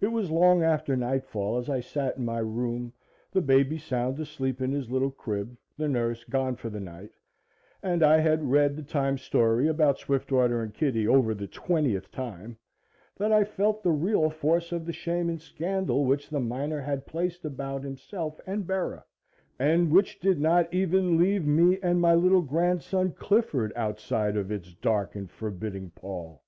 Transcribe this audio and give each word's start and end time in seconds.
It 0.00 0.08
was 0.08 0.32
long 0.32 0.64
after 0.64 0.96
nightfall 0.96 1.58
as 1.58 1.70
I 1.70 1.78
sat 1.78 2.16
in 2.16 2.24
my 2.24 2.40
room, 2.40 2.92
the 3.30 3.40
baby 3.40 3.78
sound 3.78 4.18
asleep 4.18 4.60
in 4.60 4.72
his 4.72 4.90
little 4.90 5.12
crib, 5.12 5.56
the 5.76 5.86
nurse 5.86 6.24
gone 6.24 6.56
for 6.56 6.70
the 6.70 6.80
night, 6.80 7.10
and 7.84 8.02
I 8.02 8.18
had 8.18 8.50
read 8.50 8.74
The 8.74 8.82
Times' 8.82 9.22
story 9.22 9.68
about 9.68 9.98
Swiftwater 9.98 10.60
and 10.60 10.74
Kitty 10.74 11.06
over 11.06 11.34
the 11.36 11.46
twentieth 11.46 12.10
time, 12.10 12.58
that 13.16 13.30
I 13.30 13.44
felt 13.44 13.84
the 13.84 13.92
real 13.92 14.28
force 14.28 14.72
of 14.72 14.84
the 14.84 14.92
shame 14.92 15.28
and 15.28 15.40
scandal 15.40 16.04
which 16.04 16.28
the 16.28 16.40
miner 16.40 16.80
had 16.80 17.06
placed 17.06 17.44
about 17.44 17.84
himself 17.84 18.40
and 18.44 18.66
Bera, 18.66 19.04
and 19.56 19.92
which 19.92 20.18
did 20.18 20.40
not 20.40 20.74
even 20.74 21.16
leave 21.16 21.46
me 21.46 21.78
and 21.80 22.00
my 22.00 22.16
little 22.16 22.42
grandson, 22.42 23.12
Clifford, 23.12 23.72
outside 23.76 24.36
of 24.36 24.50
its 24.50 24.74
dark 24.74 25.14
and 25.14 25.30
forbidding 25.30 25.90
pall. 25.90 26.42